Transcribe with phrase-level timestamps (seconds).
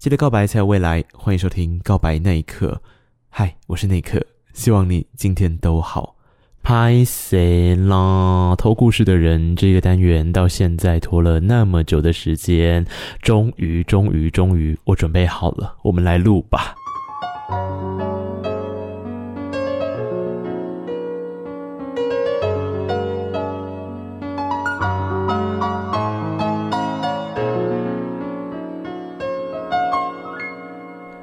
[0.00, 2.80] 记得告白才有未来，欢迎收听《告白那一刻》。
[3.28, 4.18] 嗨，我是那一刻，
[4.54, 6.16] 希望你今天都好。
[6.62, 8.54] 拍谁啦？
[8.56, 12.86] 偷故事的人这个单元到现在拖了那么久的时间，
[13.20, 16.74] 终于，终于，终于，我准备好了，我们来录吧。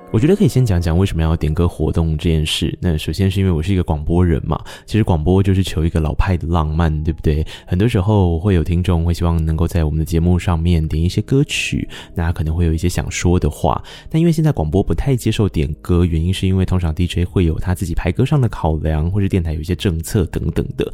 [0.10, 2.75] 我觉得可以先讲讲为什么要点歌活动这件事。
[2.82, 7.46] 那首先是因为我是一个广播人嘛，其实广播就是求一个老派的浪漫，对不对？
[7.68, 13.84] 很多时候会有听众会希望能够在我们的节目上面点一些歌曲，那可能会有一些想说的话。
[14.10, 20.92] 但因为现在广播不太接受点歌，原因是因为通常 DJ 会有他自己排歌上的考量，或是电台有一些政策等等的。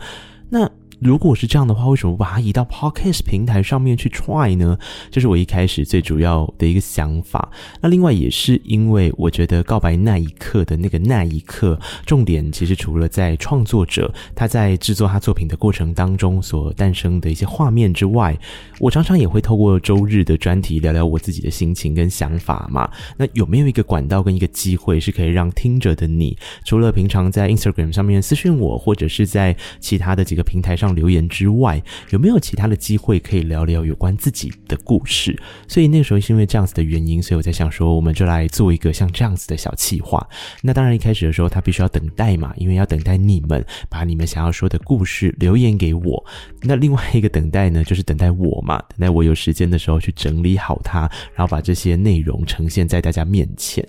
[0.50, 4.78] 那如果是这样的话，为什么把它移到 Podcast 平台上面去 try 呢？
[5.12, 7.52] 这是我一开始最主要的一个想法。
[7.82, 18.38] 那另外也是因为我觉得告白那一刻的那个那一刻，重点其实除了在创作者他在制作他作品的过程当中所诞生的一些画面之外，
[18.80, 22.90] 我常常也会透过周日的专题聊聊我自己的心情跟想法嘛。
[23.18, 35.34] 那有没有一个管道跟一个机会是可以让听着的你，除了平常在 Instagram 上面私讯我，或者是在其他的几个平台上，上留言之外，有没有其他的机会可以聊聊有关自己的故事？
[35.68, 40.28] 所以那个时候是因为这样子的原因，所以我在想说，我们就来做一个像这样子的小企划。
[40.62, 46.26] 那当然一开始的时候，他必须要等待嘛，因为要等待你们把你们想要说的故事留言给我。
[46.62, 53.88] 那另外一个等待呢，就是等待我嘛，等待我有时间的时候去整理好它，然后把这些内容呈现在大家面前。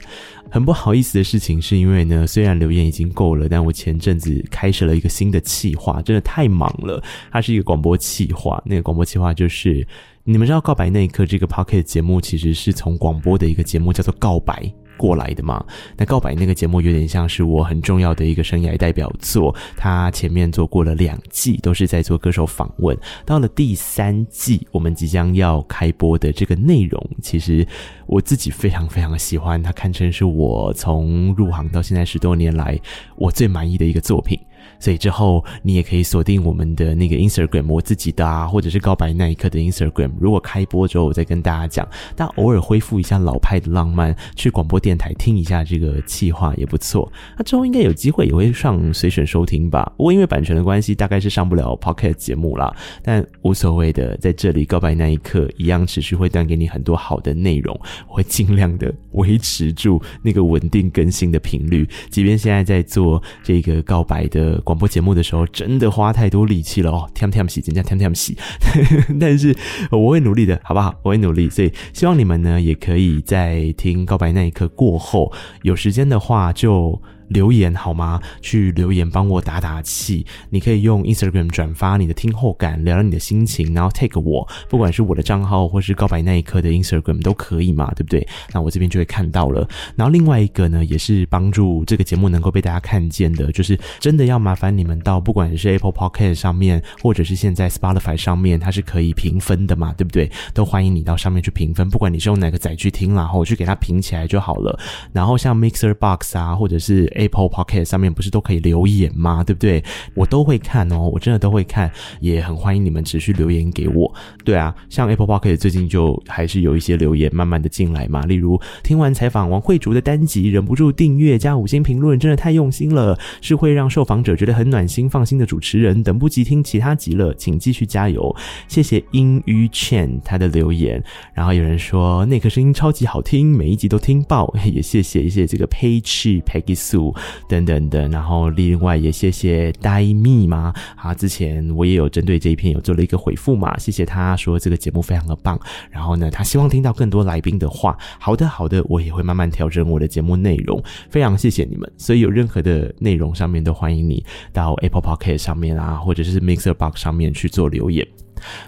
[0.51, 7.03] 很不好意思的事情，是因为呢，虽然留言已经够了，但我前阵子开设了一个新的企划，真的太忙了。
[7.31, 9.87] 它是一个广播企划，那个广播企划就是，
[10.25, 14.55] 你们知道《告白那一刻》这个 Podcast 节目其实是从广播的一个节目叫做《告白》。
[14.97, 15.63] 过来的嘛，
[15.97, 19.53] 那告白那个节目有点像是我很重要的一个生涯代表作。
[19.77, 22.97] 他前面做过了两季，都是在做歌手访问。
[23.27, 27.67] 到了第三季，我们即将要开播的这个内容，其实
[28.07, 32.79] 我自己非常非常喜欢，它堪称是我从入行到现在十多年来
[33.17, 34.39] 我最满意的一个作品。
[34.85, 40.11] 所以之后你也可以锁定我们的那个 Instagram，我自己的啊，或者是告白那一刻的 Instagram。
[40.21, 41.89] 如果开播之后，我再跟大家讲。
[42.15, 47.11] 但偶尔恢复一下老派的浪漫，去广播电台听一下这个企划也不错。
[47.39, 49.91] 那之后应该有机会也会上随选收听吧。
[49.97, 52.71] 不过因为版权的关系，大概是上不了 Podcast 节目啦。
[53.03, 57.75] 但无所谓的，在这里告白那一刻一样持续会带给你很多好的内容。
[58.07, 64.61] 我会尽量的维持住那个稳定更新的频率，即便现在在做这个告白的。
[64.74, 68.37] 广播节目的时候，真的花太多力气了哦，添添洗，人家添添洗，
[69.21, 69.57] 但是
[69.91, 70.95] 我会努力的，好不好？
[71.03, 75.33] 我会努力，所以希望你们呢，也可以在听告白那一刻过后，
[75.63, 77.01] 有时间的话就。
[77.35, 78.19] 留言好吗？
[78.41, 80.25] 去留言帮我打打气。
[80.49, 88.27] 你可以用 Instagram 转发你的听后感，聊聊你的心情，然后 tag 我，不管是我的账号或是告白那一刻的 Instagram 都可以嘛，对不对？
[88.53, 89.69] 那我这边就会看到了。
[89.97, 100.31] 然后另外一个呢，也是帮助这个节目能够被大家看见的，就是真的要麻烦你们到不管是 Apple Podcast 上面，或者是现在 Spotify 上面，它是可以评分的嘛，对不对？
[100.53, 104.79] 都欢迎你到上面去评分，不管你是用哪个载具听，然后去给它评起来就好了。
[105.13, 109.43] 然后像 Mixer Box 啊，或者是 Apple Podcast 上面不是都可以留言吗？
[109.43, 109.83] 对不对？
[110.15, 111.91] 我都会看哦，我真的都会看，
[112.21, 114.13] 也很欢迎你们持续留言给我。
[114.45, 128.35] 对啊，像 Apple Podcast 最近就还是有一些留言慢慢的进来嘛，例如听完采访王慧竹的单集，忍不住订阅加五星评论，真的太用心了，是会让受访者觉得很暖心放心的主持人，等不及听其他集了，请继续加油，
[128.69, 131.03] 谢谢英于倩他的留言。
[131.33, 137.04] 然后有人说那个声音超级好听，每一集都听爆， 也谢谢一些这个 Page Peggy Sue。
[137.49, 145.59] 等等的，然后另外也谢谢呆蜜嘛，啊，之前我也有针对这一篇有做了一个回复嘛，谢谢他说这个节目非常的棒，
[145.91, 150.81] 然后呢，他希望听到更多来宾的话，好的好的，我也会慢慢调整我的节目内容，
[151.11, 158.07] 非常谢谢你们，所以有任何的内容上面都欢迎你到 Apple Podcast 上面啊，或者是 Mixer Box 上面去做留言。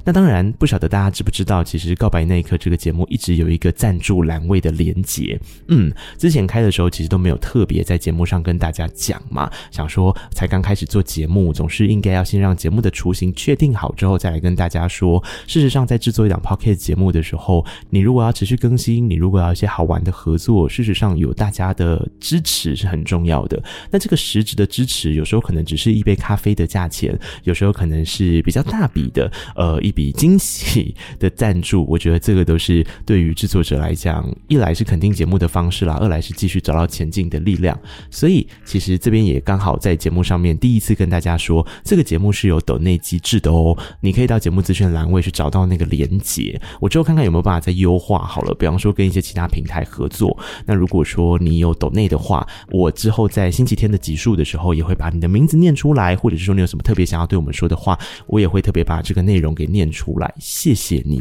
[0.05, 5.38] 那当然，不晓得大家知不知道，其实《告白那一刻》这个节目一直有一个赞助栏位的连结。
[5.69, 15.23] 嗯，之前开的时候其实都没有特别在节目上跟大家讲嘛，想说才刚开始做节目，总是应该要先让节目的雏形确定好之后再来跟大家说。
[15.46, 23.62] 事实上，在制作一档 Podcast 节目的时候，你如果要持续更新，你如果要一些好玩的合作，事实上有大家的支持是很重要的。
[23.90, 29.65] 那这个实质的支持，有时候可能只是一杯咖啡的价钱，有时候可能是比较大笔的，呃。
[29.66, 37.76] 呃一笔惊喜的赞助，我觉得这个都是对于制作者来讲，一来是肯定节目的方式啦，二来是继续找到前进的力量。
[38.10, 50.36] 所以其实这边也刚好在节目上面第一次跟大家说，这个节目是有抖内机制的哦，你可以到节目资讯栏位去找到那个连结，我之后看看有没有办法再优化好了，比方说跟一些其他平台合作。
[50.64, 60.32] 那如果说你有抖内的话，我之后在星期天的集数的时候也会把你的名字念出来，或者是说你有什么特别想要对我们说的话，我也会特别把这个内容给念出来。
[60.38, 61.20] 谢谢你。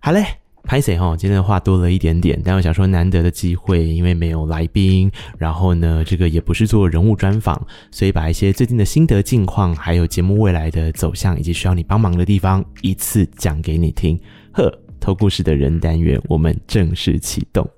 [0.00, 0.24] 好嘞，
[0.64, 14.18] 拍谢哈，今天的话多了一点点，但我想说难得的机会，因为没有来宾，然后呢，这个也不是做人物专访，所以把一些最近的心得近况，还有节目未来的走向，以及需要你帮忙的地方，依次讲给你听。
[14.52, 17.68] 呵，偷故事的人单元，我们正式启动。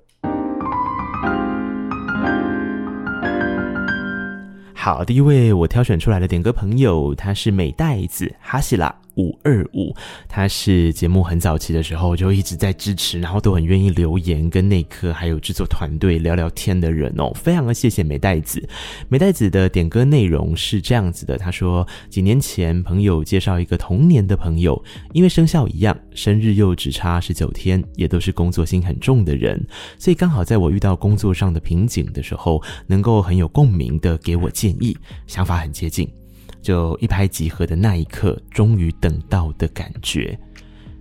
[4.73, 8.95] 好，第一位我挑选出来的点歌朋友，他是美代子哈西拉。
[9.15, 9.95] 五二五，
[10.27, 18.67] 他是节目很早期的时候就一直在支持，然后都很愿意留言跟内科还有制作团队聊聊天的人哦，非常的谢谢美代子。
[19.09, 24.83] 美代子的点歌内容是这样子的，他说几年前朋友介绍一个同年的朋友，
[25.13, 29.65] 因为生肖一样，生日又只差十九天，也都是工作心很重的人，
[29.97, 34.97] 所以刚好在我遇到工作上的瓶颈的时候，能够很有共鸣的给我建议，
[35.27, 36.24] 想法很接近。
[36.65, 40.35] 就一拍即合的那一刻，终于等到的感觉。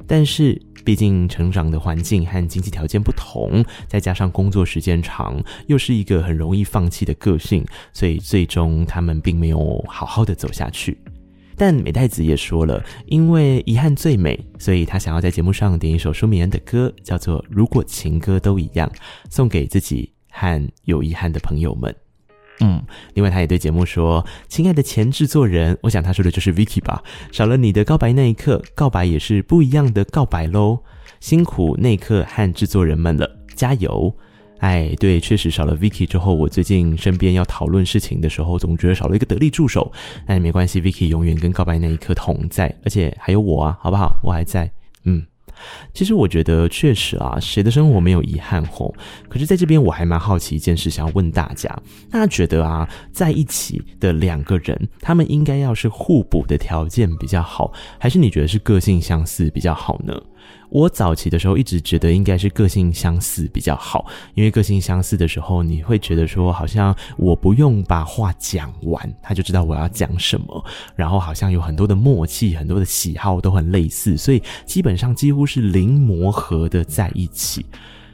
[0.07, 7.65] 但是，毕竟成长的环境和经济条件不同，再加上工作时间长，又是一个很容易放弃的个性，
[7.95, 10.99] 所以最终他们并没有好好的走下去。
[11.57, 18.87] 但美代子也说了，因为遗憾最美，所以他想要在节目上点一首舒米恩的歌，叫做《如果情歌都一样》，
[19.31, 22.04] 送给自己和有遗憾的朋友们。
[22.61, 22.83] 嗯，
[23.15, 27.03] 另外他也对节目说：“亲爱的前制作人，我想他说的就是 Vicky 吧。
[27.33, 30.79] 少了你的告白那一刻，告白也是不一样的告白喽。
[31.21, 34.15] 辛苦内克和制作人们了，加油！
[34.61, 39.93] 哎，对，确实少了 Vicky 之后，我最近身边要讨论事情的时候，总觉得少了一个得力助手。
[40.27, 44.17] 但没关系，Vicky 永远跟告白那一刻同在，而且还有我啊，好不好？
[44.23, 44.71] 我还在，
[45.05, 45.27] 嗯。”
[45.93, 48.95] 其实我觉得确实啊，谁的生活没有遗憾吼？
[49.29, 51.69] 可是在这边我还蛮好奇一件事，想要问大家：
[52.11, 60.21] 大家觉得啊，在一起的两个人，他们应该要是互补的条件比较好，还是你觉得是个性相似比较好呢？
[60.75, 70.65] 我早期的时候一直觉得应该是个性相似比较好，因为个性相似的时候，你会觉得说好像我不用把话讲完，他就知道我要讲什么，
[70.97, 77.65] 然后好像有很多的默契，很多的喜好都很类似，所以基本上几乎是零磨合的在一起。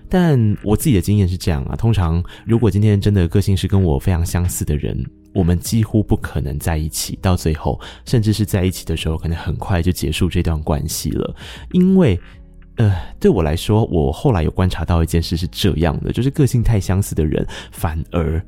[0.07, 5.03] 但我自己的经验是这样啊，通常如果今天真的个性是跟我非常相似的人，
[5.33, 11.35] 我们几乎不可能在一起，到最后甚至是在一起的时候，可能很快就结束这段关系了，
[11.73, 12.21] 因为。
[12.77, 18.41] 呃，对我来说，我后来有观察到一件事是这样的，就是个性太相似的人，反而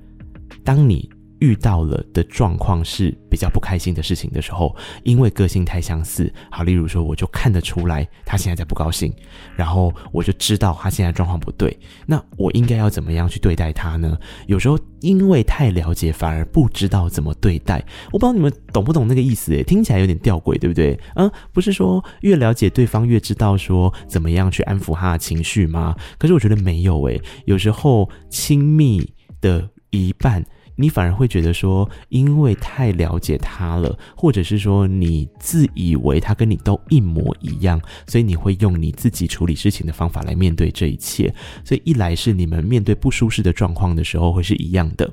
[0.65, 1.09] 当你。
[1.43, 9.13] 遇到了的状况是比较不开心的事情的时候，因为个性太相似，好，例如说我就看得出来他现在在不高兴，
[9.57, 14.17] 然后我就知道他现在状况不对，那我应该要怎么样去对待他呢？
[14.47, 17.85] 有时候因为太了解，反而不知道怎么对待。
[18.13, 19.53] 我不知道你们懂不懂那个意思？
[19.53, 20.97] 诶，听起来有点吊诡，对不对？
[21.17, 25.97] 嗯，不是说越了解对方越知道说怎么样去安抚他的情绪吗？
[26.19, 30.45] 可是我觉得没有诶，有时候亲密的一半。
[30.77, 41.33] 你反而会觉得说，因为太了解他了，或者是说你自以为他跟你都一模一样，所以你会用你自己处理事情的方法来面对这一切。
[41.65, 45.11] 所以一来是你们面对不舒适的状况的时候会是一样的，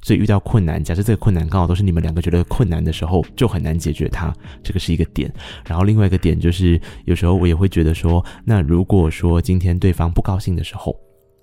[0.00, 5.32] 所以遇到困难，假设这个困难刚好都是你们两个觉得困难的时候，就很难解决它，这个是一个点。
[5.66, 10.96] 然后另外一个点就是，有时候我也会觉得说，那如果说今天对方不高兴的时候。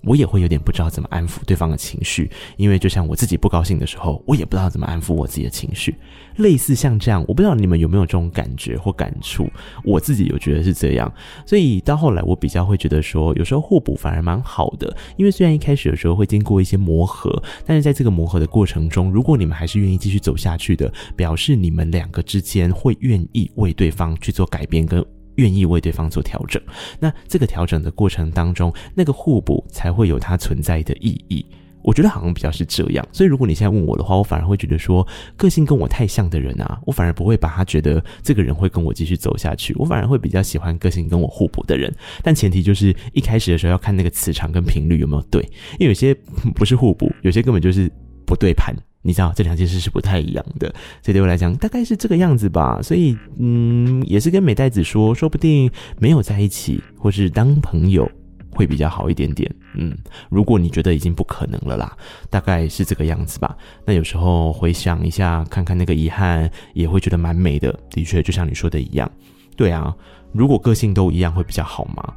[0.06, 5.96] 我也会有点不知道怎么安抚对方的情绪，因为就像我自己不高兴的时候，我也不知道怎么安抚我自己的情绪。
[6.38, 9.50] 类似像这样，我不知道你们有没有这种感觉或感触。
[9.84, 11.12] 我自己有觉得是这样，
[11.46, 14.96] 所以到后来我比较会觉得说，有时候互补反而蛮好的。
[15.16, 25.06] 因为虽然一开始的时候会经过一些磨合，但是在这个磨合的过程中，如果你们还是愿意继续走下去的，表示你们两个之间会愿意为对方去做改变跟。
[25.36, 26.62] 愿意为对方做调整，
[27.00, 31.46] 那这个调整的过程当中，那个互补才会有它存在的意义。
[31.82, 41.94] 我觉得好像比较是这样，所以如果你现在问我的话，我反而会觉得说， 个性跟我太像的人啊，我反而不会把他觉得这个人会跟我继续走下去，我反而会比较喜欢个性跟我互补的人。
[42.22, 45.42] 但前提就是一开始的时候要看那个磁场跟频率有没有对，
[45.74, 46.16] 因为有些
[46.56, 47.92] 不是互补，有些根本就是
[48.26, 48.74] 不对盘。
[49.04, 52.80] 你知道这两件事是不太一样的，所以对我来讲大概是这个样子吧。
[52.82, 55.70] 所以，嗯，也是跟美代子说，说不定
[56.00, 58.10] 没有在一起，或是当朋友
[58.50, 59.54] 会比较好一点点。
[59.76, 59.94] 嗯，
[60.30, 61.98] 如果你觉得已经不可能了啦，
[62.30, 63.58] 大概是这个样子吧。
[63.86, 67.78] 那有时候回想一下，看看那个遗憾，也会觉得蛮美的。
[67.90, 69.12] 的确，就像你说的一样，
[69.58, 69.94] 对啊，
[70.32, 72.14] 如果个性都一样，会比较好吗？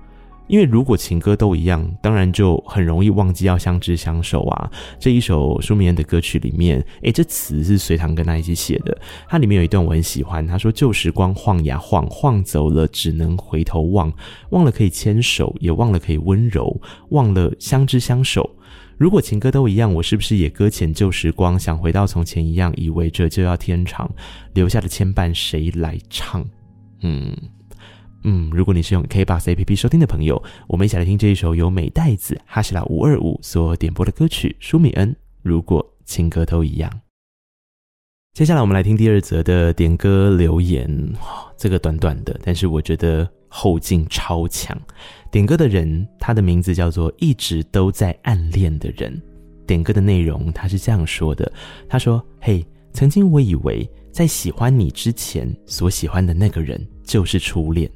[0.49, 4.71] 因为如果情歌都一样，当然就很容易忘记要相知相守啊。
[4.99, 8.97] 这一首舒明恩的歌曲里面，诶，这词是隋棠跟他一起写的。
[9.29, 14.13] 它里面有一段我很喜欢，他说：“旧时光晃呀晃，晃走了只能回头望，
[14.51, 18.49] 忘了可以牵手，也忘了可以温柔，忘了相知相守。
[18.97, 24.11] 如果情歌都一样，我是不是也搁浅旧时光，想回到从前一样，以为这就要天长，
[24.55, 26.45] 留下的牵绊谁来唱？”
[27.03, 27.37] 嗯。
[28.25, 35.13] 嗯，如果你是用 KBox APP 收听的朋友，我们一起来听这一首由美代子哈希拉五二五所点播的歌曲《舒米恩》。
[35.43, 36.91] 如果情歌都一样，
[38.35, 41.15] 接下来我们来听第二则的点歌留言。
[41.57, 44.77] 这个短短的，但是我觉得后劲超强。
[45.31, 49.23] 点歌的人，他的名字叫做一直都在暗恋的人。
[49.67, 51.51] 点歌的内容，他是这样说的：
[51.89, 57.91] 他说，嘿，曾经我以为在喜欢你之前所喜欢的那个人就是初恋。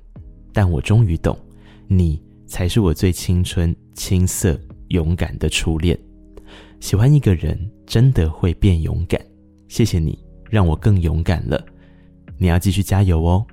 [0.52, 1.38] 但我终于懂，
[1.86, 5.98] 你才是我最青春、青涩、勇敢的初恋。
[6.80, 9.20] 喜欢一个人真的会变勇敢，
[9.68, 11.64] 谢谢你让我更勇敢了。
[12.38, 13.46] 你要继续加油哦。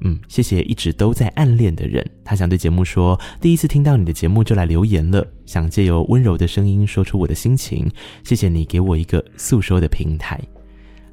[0.00, 2.08] 嗯，谢谢一直都在暗恋的人。
[2.24, 7.90] 他想对节目说，第一次听到你的节目就来留言了，想借由温柔的声音说出我的心情。
[8.22, 10.40] 谢谢你给我一个诉说的平台。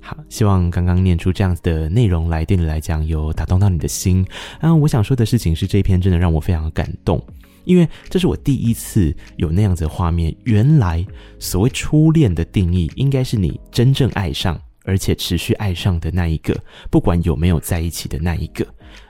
[0.05, 4.24] 好，希望刚刚念出这样子的内容来，对你来讲有打动到你的心。
[4.59, 7.19] 啊，我想说的事情是，这一篇真的让我非常感动，
[7.63, 10.31] 因为这是我第一次有那样子的画面。
[10.43, 11.03] 原来
[11.39, 16.55] 所谓初恋的定义，应该是你真正爱上，而且持续爱上的那一个，
[16.91, 18.63] 不管有没有在一起的那一个，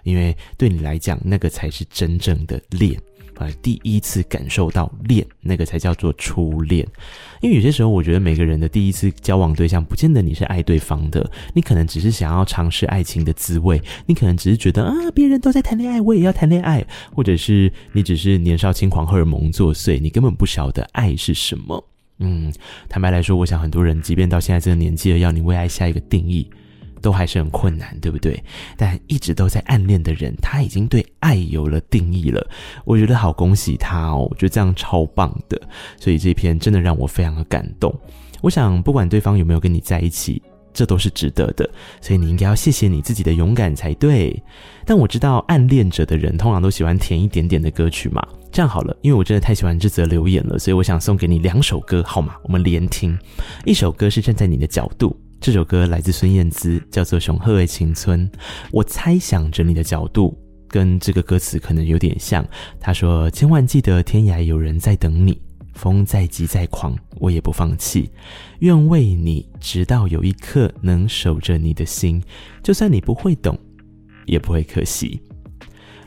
[0.04, 2.98] 因为对你来讲，那个才是真正的恋。
[3.36, 6.88] 呃，第一次感受到恋，那个才叫做初恋。
[7.42, 21.84] 因为有些时候，我觉得每个人的第一次交往对象，不见得你是爱对方的，你可能只是想要尝试爱情的滋味，你可能只是觉得啊，别人都在谈恋爱，我也要谈恋爱，或者是你只是年少轻狂，荷尔蒙作祟，你根本不晓得爱是什么。
[22.20, 22.52] 嗯，
[22.88, 26.50] 坦白来说，我想很多人，即便到现在这个年纪了，要你为爱下一个定义。
[27.06, 28.44] 都还是很困难，对不对？
[28.76, 32.44] 但一直都在暗恋的人，他已经对爱有了定义了。
[32.84, 35.62] 我觉得好恭喜他哦，我觉得这样超棒的。
[36.00, 37.94] 所以这篇真的让我非常的感动。
[38.42, 40.42] 我想，不管对方有没有跟你在一起，
[40.74, 41.70] 这都是值得的。
[42.02, 44.42] 所以你应该要谢谢你自己的勇敢才对。
[44.84, 48.26] 但我知道暗恋者的人通常都喜欢甜一点点的歌曲嘛。
[48.52, 52.34] 这样好了，因为我真的太喜欢这则留言了，所以我想送给你两首歌，好吗？
[52.42, 53.16] 我们连听。
[53.64, 55.16] 一首歌是站在你的角度。
[55.40, 58.28] 这首歌来自孙燕姿，叫做《熊鹤的情村》。
[58.72, 60.36] 我猜想着你的角度
[60.68, 62.44] 跟这个歌词可能有点像。
[62.80, 65.40] 他说：“千万记得天涯有人在等你，
[65.74, 68.10] 风再急再狂，我也不放弃。
[68.60, 72.24] 愿为你，直到有一刻能守着你的心，
[72.64, 73.58] 就算你不会懂，
[74.26, 75.22] 也不会可惜。”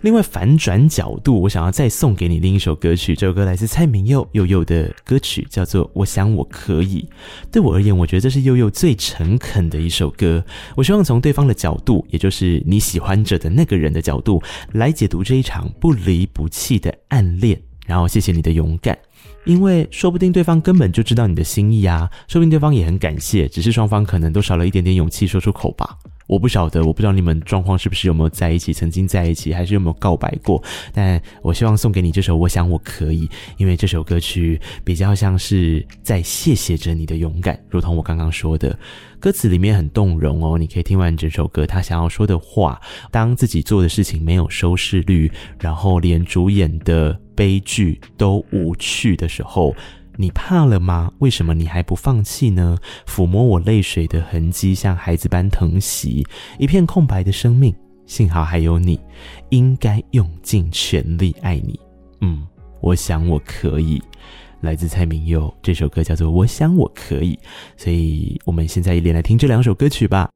[0.02, 3.17] 另外反转角度，我想要再送给你另一首歌曲。
[3.17, 7.02] 这首歌来自蔡明佑佑佑的歌曲，叫做《我想我可以》。
[7.50, 10.45] 对我而言，我觉得这是佑佑最诚恳的一首歌。
[10.76, 14.40] 我希望从对方的角度，也就是你喜欢着的那个人的角度，
[14.73, 17.61] 来解读这一场不离不弃的暗恋。
[17.85, 18.97] 然后，谢谢你的勇敢，
[19.47, 25.97] 因为说不定对方根本就知道你的心意啊，说不定对方也很感谢，只是双方可能都少了一点点勇气说出口吧。
[26.28, 30.62] 我不晓得，我不知道你们状况是不是有没有在一起，曾经在一起，还是有没有告白过。
[30.92, 38.78] 但我希望送给你这首《我想我可以》，因为这首歌曲比较像是在谢谢着你的勇敢，如同我刚刚说的，
[39.18, 40.58] 歌词里面很动容哦。
[40.58, 42.78] 你可以听完整首歌，他想要说的话：
[43.11, 49.75] 当自己做的事情没有收视率，然后连主演的悲剧都无趣的时候。
[50.20, 51.12] 你怕了吗？
[51.20, 52.76] 为什么你还不放弃呢？
[53.06, 56.26] 抚摸我泪水的痕迹，像孩子般疼惜
[56.58, 57.72] 一片空白的生命。
[58.04, 58.98] 幸好还有你，
[59.50, 61.78] 应该用尽全力爱你。
[62.20, 62.44] 嗯，
[62.80, 64.02] 我想我可以。
[64.62, 67.37] 来自蔡明佑，这首歌叫做《我想我可以》。
[67.76, 70.28] 所以，我们现在一连来听这两首歌曲吧。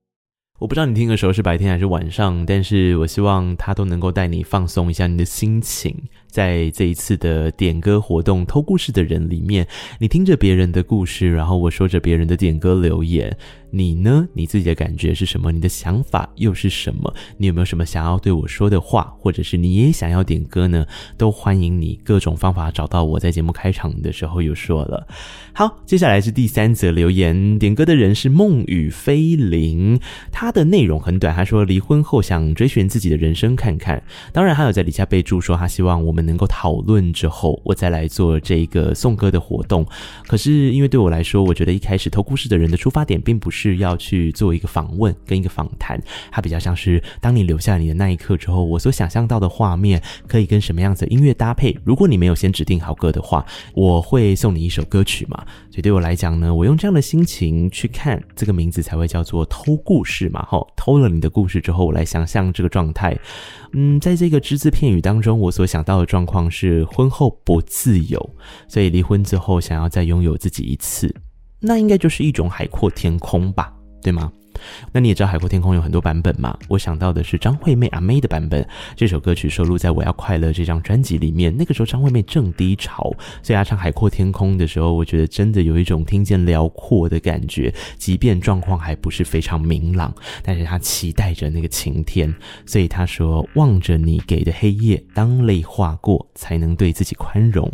[0.61, 5.93] 我不知道你听的时候是白天还是晚上，但是我希望它都能够带你放松一下你的心情。
[6.33, 13.37] 在这一次的点歌活动偷故事的人里面，你听着别人的故事，然后我说着别人的点歌留言。
[13.75, 14.29] 你呢？
[14.35, 15.51] 你自己的感觉是什么？
[15.51, 17.15] 你的想法又是什么？
[17.39, 20.87] 你有没有什么想要对我说的话，或者是你也想要点歌呢？
[21.17, 25.07] 都欢迎你各种方法找到我，在节目开场的时候有说了。
[25.55, 29.99] 好，接下来是第三则留言，点歌的人是梦雨飞灵，
[30.31, 34.03] 他的内容很短，他说离婚后想追寻自己的人生看看，
[34.35, 39.85] 当然还有在底下备注说他希望我们能够讨论之后，我再来做这个送歌的活动。
[40.27, 43.73] 可是因为对我来说，我觉得一开始偷故事的人的出发点并不是。
[43.83, 46.01] 要去做一个访问跟一个访谈，
[46.31, 51.77] 它比较像是当你留下你的那一刻之后，我所想象到的画面可以跟什么样子的音乐搭配。
[51.85, 55.45] 如果你没有先指定好歌的话，我会送你一首歌曲嘛。
[55.71, 60.47] 所以对我来讲呢，我用这样的心情去看这个名字才会叫做偷故事嘛。
[60.51, 63.19] 齁，偷了你的故事之后，我来想象这个状态。
[63.75, 68.31] 嗯，在这个只字片语当中，我所想到的状况是婚后不自由，
[68.69, 71.15] 所以离婚之后想要再拥有自己一次。
[71.59, 74.33] 那应该就是一种海阔天空吧，对吗？
[74.93, 76.57] 那你也知道《海阔天空》有很多版本嘛？
[76.69, 78.63] 我想到的是张惠妹阿妹的版本。
[78.95, 81.55] 这首歌曲收录在《我要快乐》这张专辑里面。
[81.57, 83.11] 那个时候张惠妹正低潮，
[83.43, 87.75] 所以她唱《海阔天空》的时候，我觉得真的有一种听见辽阔的感觉。
[87.97, 92.33] 即便状况还不是非常明朗，但是她期待着那个晴天。
[92.67, 97.71] 所以她说：“望着你给的黑夜，当泪划过，才能对自己宽容。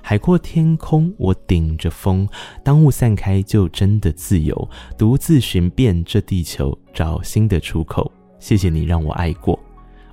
[0.00, 2.26] 海阔天空，我顶着风，
[2.64, 9.60] 当雾散开，就真的自由，独自寻遍这。”地球找新的出口，谢谢你让我爱过，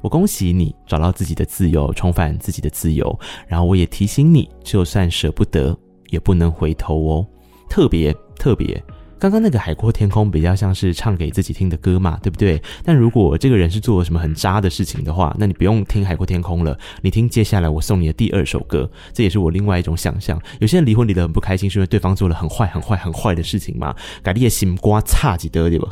[0.02, 3.18] 我恭喜你找到自己的自由，重返自己的自由。
[3.48, 5.74] 然后我也提醒你，就算舍不得，
[6.10, 7.26] 也不能回头哦，
[7.70, 8.84] 特别特别。
[9.20, 12.62] 刚刚那个海阔天空比较像是唱给自己听的歌嘛，对不对？
[12.86, 20.42] 但如果这个人是做了什么很渣的事情的话，那你不用听海阔天空了，你听接下来我送你的第二首歌，这也是我另外一种想象。
[20.62, 23.94] 有些人离婚离得很不开心，是因为对方做了很坏、很坏、很坏的事情嘛？
[24.24, 25.90] 改你的心瓜差几得对吧？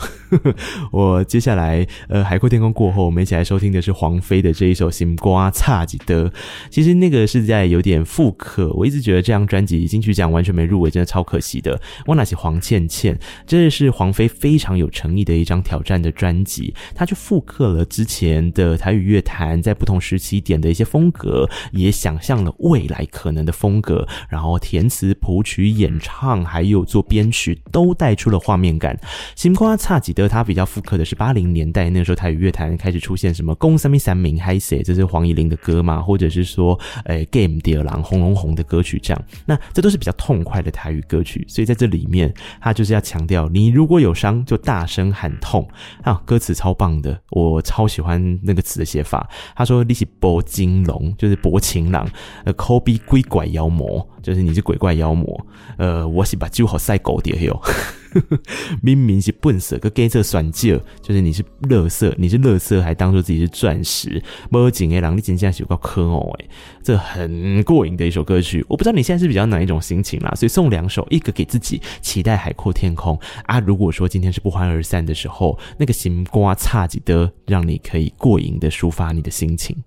[0.94, 6.32] 我接下来呃海阔天空过后，我们一起来收听的是黄妃的这一首心瓜差几得。
[6.70, 11.78] 其实那个是在有点复刻，我一直觉得这张专辑金曲奖完全没入围，真的超可惜的。
[12.06, 13.17] 我拿起黄倩倩。
[13.46, 28.98] 这是黄飞非常有诚意的一张挑战的专辑，他去复刻了之前的台语乐坛在不同时期点的一些风格，也想象了未来可能的风格，然后填词、谱曲、演唱，还有做编曲，都带出了画面感。
[29.36, 43.48] 心瓜差几德，他比较复刻的是八零年代那个时候台语乐坛开始出现什么“公三米三名嗨谁”，这是黄乙玲的歌嘛，或者是说“诶 Game 第二郎红红红”的歌曲这样，那这都是比较痛快的台语歌曲，所以在这里面他就是要强调。
[43.50, 45.68] 你如果有伤，就大声喊痛
[46.04, 46.22] 啊！
[46.26, 49.28] 歌词超棒的，我超喜欢那个词的写法。
[49.56, 52.08] 他说：“你是薄金龙，就是薄情郎，
[52.44, 55.48] 呃，抠逼鬼拐妖魔，就是你是鬼怪妖魔。
[55.78, 57.58] 呃，我是把酒好塞狗的哟。
[58.84, 66.50] ”明明是笨色，个给这算计，就是你是乐色，你是乐色，还当做自己是钻石，魔镜诶，让你真正是有够可爱诶，
[66.84, 68.66] 这很过瘾的一首歌曲。
[68.68, 73.62] 我不知道你现在是比较哪一种心情啦，所以送两首，一个给自己，期待海阔天空啊。
[73.62, 79.78] 如果说今天是不欢而散的时候，那个行瓜差几的，让你可以过瘾的抒发你的心情。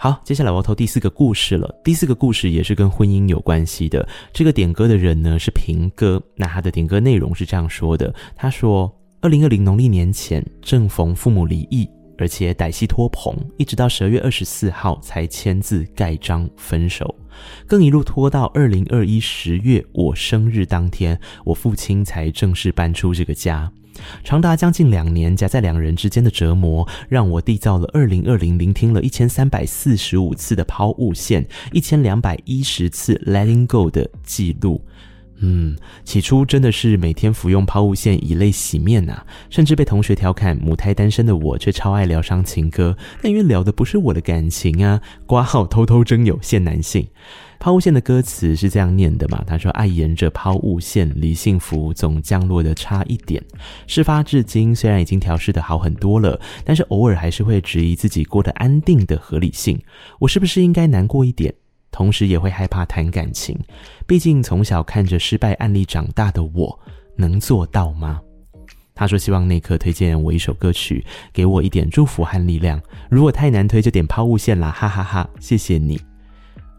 [0.00, 1.68] 好，接下来我要投第四个故事了。
[1.82, 4.08] 第四个故事也是跟婚姻有关系的。
[4.32, 17.12] 这个点歌的人呢是平哥，那他的点歌内容是这样说的：他说，二零二零农历年前正逢父母离异，而且歹戏拖棚，一直到十二月二十四号才签字盖章分手，
[17.66, 23.68] 更一路拖到二零二一十月我生日当天，我父亲才正式搬出这个家。
[24.22, 34.84] 长达将近两年夹在两人之间的折磨，让我缔造了二零二零聆听了一千三百四十五次的抛物线，一千两百一十次 Letting Go 的记录。
[35.40, 42.96] 嗯，起初真的是每天服用抛物线以泪洗面呐、甚至被同学调侃母胎单身的我，却超爱疗伤情歌。
[43.22, 47.06] 但因为聊的不是我的感情啊，挂号偷偷征友现男性。
[47.60, 49.42] 抛物线的歌词是这样念的嘛？
[49.44, 53.42] 他说：“爱沿着抛物线，离幸福总降落的差一点。
[53.88, 59.80] 事发至今，虽然已经调试的好很多了，但是偶尔还是会质疑自己过得安定的合理性。
[60.20, 61.52] 我是不是应该难过一点？”
[61.90, 63.58] 同时也会害怕谈感情，
[64.06, 66.78] 毕竟从小看着失败案例长大的我，
[67.16, 68.20] 能做到吗？
[68.94, 72.80] 他说希望内科推荐我一首歌曲，给我一点祝福和力量。
[73.08, 75.30] 如果太难推，就点抛物线啦，哈哈哈！
[75.38, 76.00] 谢谢你。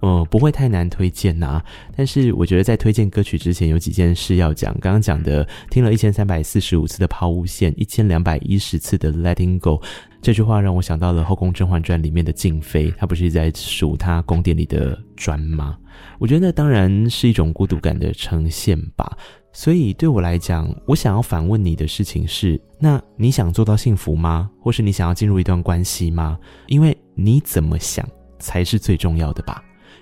[0.02, 1.66] 呃，不会太难推荐呐、啊。
[1.96, 4.74] 但是我觉得在推荐歌曲之前，有几件事要讲。
[4.80, 9.82] 刚刚讲的听了一千三百四十五次的抛物线，一千两百一十次的 Letting Go，
[10.22, 15.78] 这句话让我想到了《后宫甄嬛传》里面的静妃，她不是一直在数她宫殿里的砖吗？
[16.18, 19.18] 我觉得那当然是一种孤独感的呈现吧。
[19.52, 24.50] 所以对我来讲，我想要反问你的事情是：那你想做到幸福吗？
[24.62, 26.38] 或是你想要进入一段关系吗？
[26.68, 28.08] 因为你怎么想
[28.38, 29.62] 才是最重要的吧。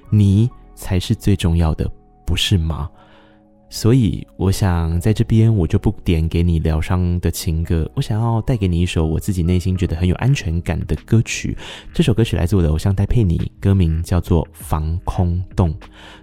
[0.09, 1.89] 你才是最重要的，
[2.25, 2.89] 不是吗？
[3.69, 11.55] 所以，我想在这边我就不点给你疗伤的情歌，我想要带给你一首我自己内心觉得很有安全感的歌曲。
[11.93, 15.69] 这首歌曲来自我的偶像戴佩妮，歌名叫做《防空洞》。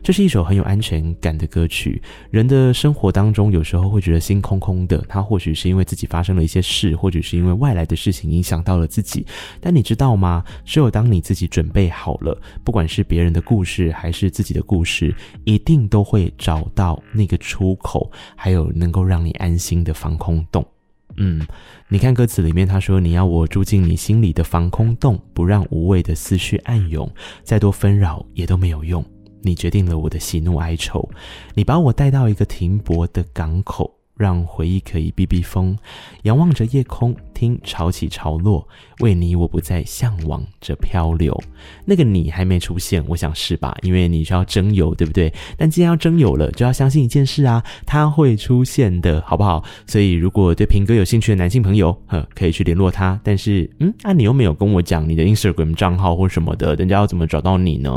[0.03, 2.01] 这是一首很有安全感的歌曲。
[2.31, 9.27] 人的生活当中，有时候会觉得心空空的，他或许是因为自己发生了一些事，或者是因为外来的事情影响到了自己。
[9.61, 10.43] 但你知道吗？
[10.65, 17.34] 只有当你自己准备好了，不管是别人的故事还是自己的故事，一定都会找到那个。
[17.39, 20.65] 出口，还有能够让你安心的防空洞。
[21.17, 21.47] 嗯，
[21.89, 27.09] 你看歌词里面，他说：“你要我住进你心里的防空洞，不让无谓的思绪暗涌，
[27.45, 29.05] 再多纷扰也都没有用。
[29.43, 31.09] 你决定了我的喜怒哀愁，
[31.55, 35.77] 你把我带到一个停泊的港口。”让回忆可以避避风，
[36.23, 38.67] 仰望着夜空，听潮起潮落。
[39.01, 41.37] 为你，我不再向往着漂流。
[41.85, 43.77] 那个你还没出现，我想是吧？
[43.83, 45.33] 因为你需要征友，对不对？
[45.57, 49.65] 但既然要征友了，就要相信一件事啊，他会出现的，好不好？
[49.85, 53.19] 所以，如果对平哥有兴趣的男性朋友，呵，可以去联络他。
[53.25, 57.91] 但是，嗯，啊，你又没有跟我讲你的 Instagram 账号或什么的，人家要怎么找到你呢？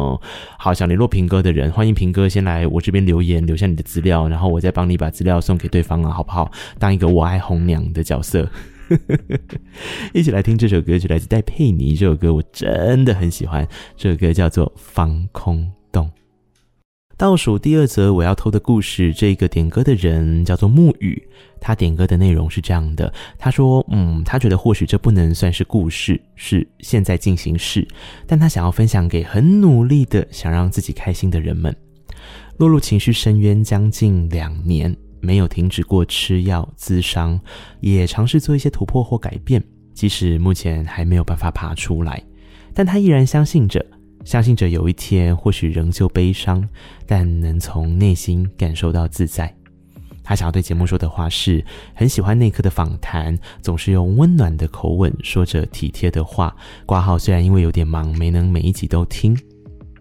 [0.58, 6.07] 好，想联络平哥的人，欢迎平哥先来我这边留言，留下你的资料，然后我再帮你把资料送给对方。
[6.12, 6.52] 好不好？
[6.80, 8.50] 当一个我爱红娘的角色，
[10.14, 11.96] 一起来听这首歌曲，来自戴佩妮。
[11.96, 16.06] 这首歌我真的很喜欢，这首歌叫做《防空洞》。
[17.18, 21.28] 倒数第二则我要偷的故事，这个点歌的人叫做沐雨，
[21.60, 27.88] 他点歌的内容是这样的：他说，嗯，他觉得或许这不能算是故事，是现在进行式，
[28.28, 31.76] 但他想要分享给很努力的想让自己开心的人们。
[32.58, 34.96] 落入情绪深渊将近两年。
[35.20, 37.40] 没有停止过吃药、咨商，
[37.80, 39.64] 也尝试做一些突破或改变。
[39.94, 42.22] 即使目前还没有办法爬出来，
[42.74, 43.84] 但他依然相信着，
[44.24, 46.68] 相信着有一天或许仍旧悲伤，
[47.06, 49.52] 但能从内心感受到自在。
[50.24, 51.64] 他想要对节目说的话是：
[51.96, 56.56] 很喜欢那刻的访谈，总是用温暖的口吻说着体贴的话。
[56.86, 59.36] 挂号虽然因为有点忙，没能每一集都听。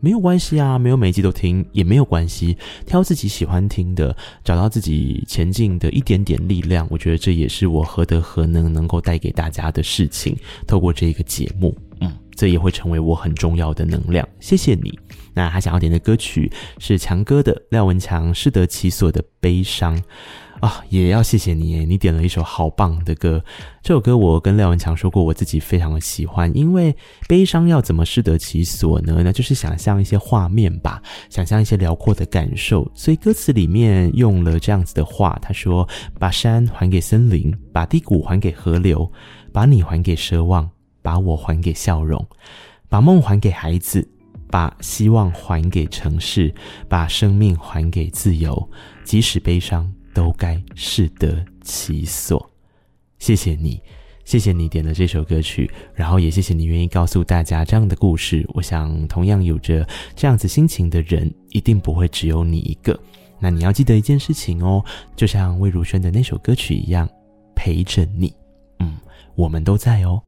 [0.01, 2.57] 没有关系啊，没有每一集都听也没有关系，
[2.87, 10.37] 挑自己喜欢听的，找到自己前进的一点点力量，我觉得这也是我何德何能能够带给大家的事情。
[10.67, 14.27] 透过这个节目，嗯，这也会成为我很重要的能量。
[14.41, 14.99] 谢谢你。
[15.35, 20.03] 那他想要点的歌曲是强哥的廖文强适得其所的悲伤。
[20.61, 23.43] 啊，也要谢谢你，你点了一首好棒的歌。
[23.83, 26.51] 这首歌我跟廖文强说过，我自己非常的喜欢。
[26.57, 26.97] 因为
[27.29, 29.21] 悲伤要怎么适得其所呢？
[29.23, 32.91] 那就是想象一些画面吧，想象一些辽阔的感受。
[32.95, 35.87] 所以歌词里面用了这样子的话，他说
[36.19, 39.11] ：“把山还给森林，把低谷还给河流，
[39.53, 40.69] 把你还给奢望，
[41.03, 42.27] 把我还给笑容，
[42.89, 44.09] 把梦还给孩子，
[44.51, 46.53] 把希望还给城市，
[46.89, 48.71] 把生命还给自由，
[49.05, 52.51] 即使悲伤。”都该适得其所。
[53.19, 53.79] 谢谢你，
[54.25, 58.43] 谢谢你点了这首歌曲，然后也谢谢你愿意告诉大家这样的故事。
[58.55, 62.99] 我想，同样有着这样子心情的人，一定不会只有你一个。
[63.39, 64.83] 那你要记得一件事情哦，
[65.15, 67.07] 就像魏如萱的那首歌曲一样，
[67.55, 68.33] 陪着你。
[68.79, 68.97] 嗯，
[69.35, 70.23] 我们都在哦。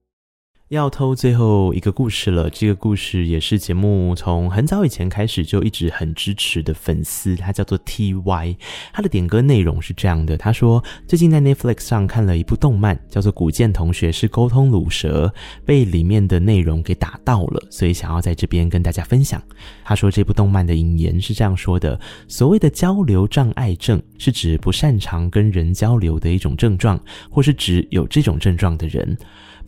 [0.68, 8.54] 要偷最后一个故事了，这个故事也是节目从很早以前开始就一直很支持的粉丝，他叫做 TY，
[8.92, 15.32] 他的点歌内容是这样的，他说最近在 Netflix 上看了一部动漫，叫做《古剑同学是沟通鲁蛇》，
[15.64, 19.42] 被里面的内容给打到了，所以想要在这边跟大家分享。
[19.82, 27.00] 他说这部动漫的引言是这样说的：所谓的交流障碍症，是指不擅长跟人交流的一种症状，
[27.30, 29.16] 或是指有这种症状的人。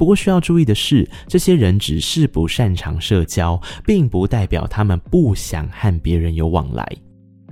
[0.00, 6.90] 不过需要注意的是，这些人只是不擅长社交，并不代表他们不想和别人有往来。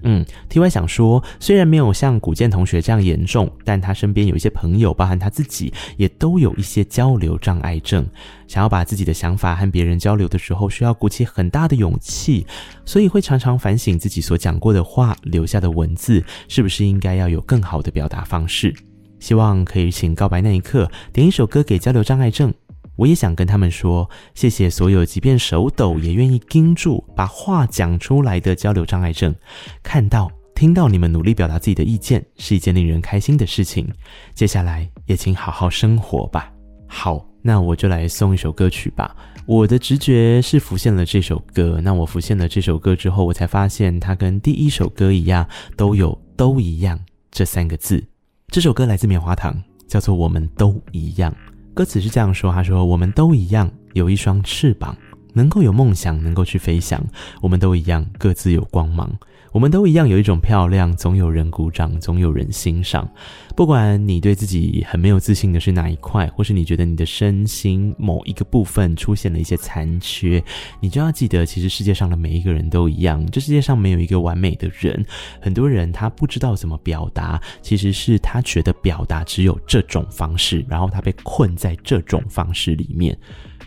[0.02, 8.06] 嗯，TY 想说，虽然没有像古建同学这样严重，但他身边有一些朋友，包含他自己，也都有一些交流障碍症。
[8.46, 12.46] 想要把自己的想法和别人交流的时候，需要鼓起很大的勇气，
[12.86, 18.74] 所以会常常反省自己所讲过的话，留下的文字，是不是应该要有更好的表达方式。
[19.20, 22.52] 希望可以请告白那一刻点一首歌给交流障碍症，
[22.96, 29.34] 我也想跟他们说，谢谢所有即便手抖也愿意盯住把话讲出来的交流障碍症。
[29.82, 33.88] 看到、听到你们努力表达自己的意见，是一件令人开心的事情。
[34.34, 36.52] 接下来也请好好生活吧。
[36.86, 39.14] 好，那我就来送一首歌曲吧。
[39.46, 41.80] 我的直觉是浮现了这首歌。
[41.82, 46.98] 那我浮现了这首歌之后，我才发现它跟第一首歌一样，都有“都一样”
[47.30, 48.04] 这三个字。
[48.50, 49.54] 这首歌来自棉花糖，
[49.86, 51.30] 叫做《我们都一样》。
[51.74, 54.96] 歌词是这样说：“他说，我们都一样，有一双翅膀，
[55.34, 56.98] 能够有梦想，能够去飞翔。
[57.42, 59.12] 我们都一样，各自有光芒。
[59.52, 63.08] 我们都一样，有一种漂亮，总有人鼓掌，总有人欣赏。
[63.56, 70.42] 不管你对自己很没有自信的是哪一块，或是你觉得你的身心某一个部分出现了一些残缺，
[70.80, 73.24] 你就要记得，其实世界上的每一个人都一样。
[73.30, 75.04] 这世界上没有一个完美的人。
[75.40, 83.18] 很多人他不知道怎么表达，其实是他觉得表达只有这种方式，然后他被困在这种方式里面。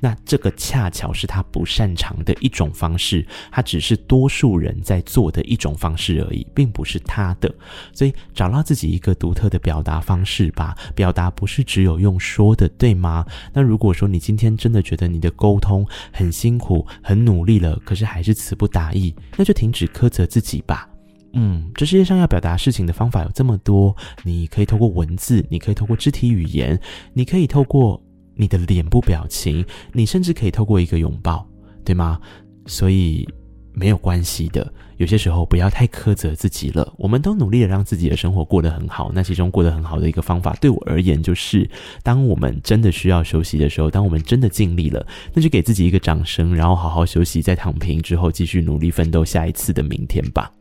[0.04, 7.54] 那这个恰巧是他不擅长的一种方式，他只是多数人在做的一种方式而已，并不是他的。
[7.94, 10.76] 所以找到自己一个独特的表达方式吧。
[10.96, 13.24] 表达不是只有用说的，对吗？
[13.54, 20.90] 那如果说你今天真的觉得你的沟通很辛苦、很努力了，可是还是词不达意，那就停止苛责自己吧。
[21.34, 26.80] 嗯，这世界上要表达事情的方法有这么多，你可以透过文字，你可以透过肢体语言，
[27.14, 28.02] 你可以透过。
[28.42, 31.48] 你的脸部表情，你甚至可以透过一个拥抱，
[31.86, 32.20] 对吗？
[32.66, 33.28] 所以
[33.72, 34.74] 没有关系的。
[34.98, 36.92] 有些时候不要太苛责自己了。
[36.98, 39.12] 我们都努力的让自己的生活过得很好。
[39.14, 41.70] 那其中过得很好的一个方法，对我而言就是，
[42.02, 50.52] 当我们真的需要休息的时候，当我们真的尽力了，那就给自己一个掌声，然后好好休息，再躺平之后继续努力奋斗下一次的明天吧。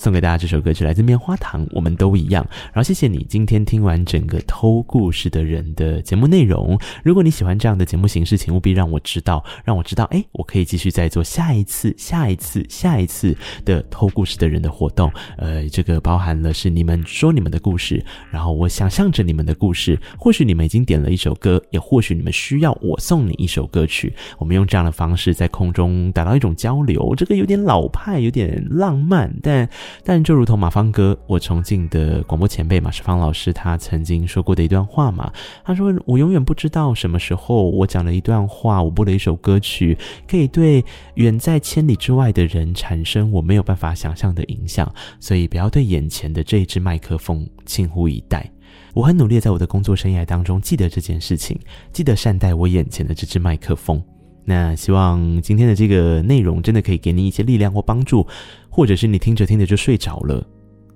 [0.00, 2.42] 送给大家这首歌曲来自棉花糖，我们都一样。
[2.72, 6.78] 然后谢谢你今天听完整个偷故事的人的节目内容。
[7.04, 15.12] 如果你喜欢这样的节目形式，请务必让我知道，让我知道，诶，我可以继续再做下一次、下一次、下一次的偷故事的人的活动。
[15.36, 20.00] 呃，这个包含了是你们说你们的故事，然后我想象着你们的故事。
[20.18, 24.14] 或许你们已经点了一首歌，也或许你们需要我送你一首歌曲。
[24.38, 27.14] 我们用这样的方式在空中达到一种交流。
[27.14, 29.68] 这个有点老派，有点浪漫，但。
[30.04, 35.32] 但就如同马芳哥，我崇敬的广播前辈马世芳老师，他曾经说过的一段话嘛，
[35.64, 39.96] 他说：“我永远不知道什么时候我讲了一段话，我播了一首歌曲，
[40.28, 44.92] 可以对远在千里之外的人产生我没有办法想象的影响。
[45.18, 48.50] 所以不要对眼前的这一支麦克风轻忽以待。
[48.94, 51.58] 我很努力在我的工作生涯当中记得这件事情，
[51.92, 54.02] 记得善待我眼前的这支麦克风。”
[54.42, 58.26] 那希望今天的这个内容真的可以给你一些力量或帮助，
[58.70, 60.46] 或者是你听着听着就睡着了，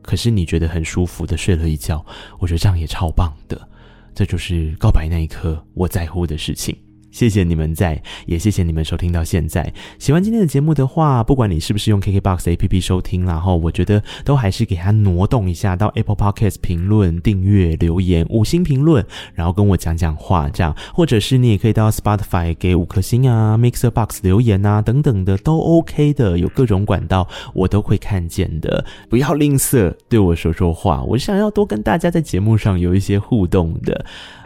[0.00, 2.04] 可是你觉得很舒服的睡了一觉，
[2.38, 3.68] 我觉得这样也超棒的。
[4.14, 6.76] 这就是告白那一刻我在乎的事情。
[7.14, 9.72] 谢谢你们在，也谢谢你们收听到现在。
[10.00, 28.84] 喜欢今天的节目的话，不管你是不是用 KKBOX APP 收听，然后我觉得都还是给它挪动一下到 Apple Podcast 评论、订阅、留言、五星评论，然后跟我讲讲话，这样，或者是你也可以到 Spotify 给五颗星啊，Mixer Box 留言啊，等等的都 OK 的，有各种管道我都会看见的。
[29.08, 34.04] 不要吝啬对我说说话，我想要多跟大家在节目上有一些互动的。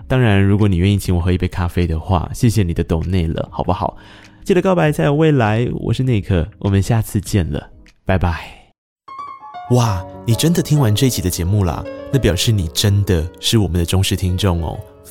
[0.08, 3.96] 当然，如果你愿意请我喝一杯咖啡的话，谢谢你的懂内了，好不好？
[4.42, 7.68] 记得告白才有未来，我是内克，我们下次见了，
[8.06, 8.72] 拜拜。
[9.72, 11.84] 哇，你真的听完这一集的节目啦？
[12.10, 14.80] 那表示你真的是我们的忠实听众哦。